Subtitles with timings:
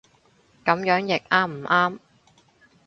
[0.65, 1.99] 噉樣譯啱唔啱